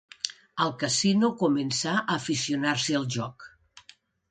Al 0.63 0.71
casino, 0.83 1.29
començà 1.41 1.95
a 1.99 2.03
aficionar-se 2.15 2.99
al 3.03 3.09
joc. 3.19 3.49